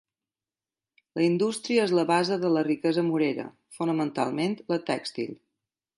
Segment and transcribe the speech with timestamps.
[1.19, 3.45] La indústria és la base de la riquesa murera,
[3.79, 5.37] fonamentalment la tèxtil.